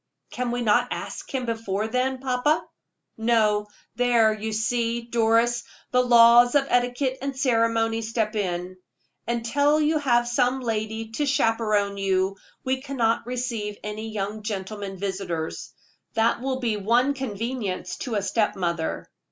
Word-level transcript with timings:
"Can 0.31 0.49
we 0.49 0.63
not 0.63 0.87
ask 0.89 1.31
him 1.31 1.45
before 1.45 1.87
then, 1.87 2.17
papa?" 2.17 2.63
"No; 3.17 3.67
there, 3.97 4.33
you 4.33 4.51
see, 4.51 5.01
Doris, 5.03 5.63
the 5.91 6.01
laws 6.03 6.55
of 6.55 6.65
etiquette 6.69 7.19
and 7.21 7.37
ceremony 7.37 8.01
step 8.01 8.35
in. 8.35 8.77
Until 9.27 9.79
you 9.79 9.99
have 9.99 10.27
some 10.27 10.59
lady 10.61 11.11
to 11.11 11.27
chaperone 11.27 11.97
you, 11.97 12.37
we 12.63 12.81
cannot 12.81 13.27
receive 13.27 13.77
any 13.83 14.09
young 14.09 14.41
gentlemen 14.41 14.97
visitors. 14.97 15.71
That 16.15 16.41
will 16.41 16.59
be 16.59 16.77
one 16.77 17.13
convenience 17.13 17.99
of 18.07 18.13
a 18.13 18.23
step 18.23 18.55
mother." 18.55 19.07